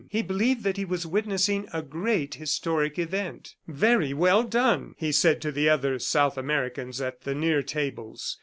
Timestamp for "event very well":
2.97-4.41